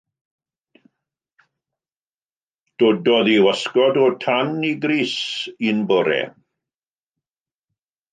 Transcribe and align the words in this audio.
Dododd 2.83 3.29
ei 3.33 3.37
wasgod 3.47 3.99
o 4.05 4.07
tan 4.23 4.49
ei 4.69 4.73
grys 4.87 5.13
un 5.73 5.85
bore. 5.93 6.19